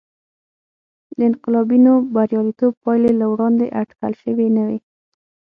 [1.17, 4.79] د انقلابینو بریالیتوب پایلې له وړاندې اټکل شوې نه وې.